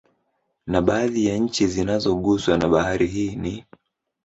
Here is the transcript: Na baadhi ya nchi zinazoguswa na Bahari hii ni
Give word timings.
Na 0.67 0.81
baadhi 0.81 1.25
ya 1.25 1.37
nchi 1.37 1.67
zinazoguswa 1.67 2.57
na 2.57 2.67
Bahari 2.67 3.07
hii 3.07 3.35
ni 3.35 3.65